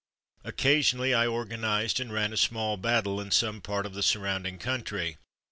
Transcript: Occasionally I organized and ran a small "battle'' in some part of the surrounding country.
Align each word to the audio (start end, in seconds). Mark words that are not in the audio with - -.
Occasionally 0.43 1.13
I 1.13 1.27
organized 1.27 1.99
and 1.99 2.11
ran 2.11 2.33
a 2.33 2.37
small 2.37 2.75
"battle'' 2.75 3.21
in 3.21 3.29
some 3.29 3.61
part 3.61 3.85
of 3.85 3.93
the 3.93 4.01
surrounding 4.01 4.57
country. 4.57 5.17